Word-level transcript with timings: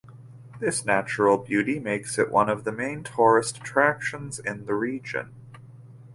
This 0.59 0.83
natural 0.83 1.37
beauty 1.37 1.77
makes 1.79 2.17
it 2.17 2.31
one 2.31 2.49
of 2.49 2.63
the 2.63 2.71
main 2.71 3.03
tourist 3.03 3.57
attractions 3.59 4.39
in 4.39 4.65
the 4.65 4.73
region. 4.73 5.35